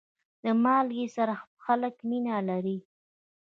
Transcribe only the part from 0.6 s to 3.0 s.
مالګې سره خلک مینه لري.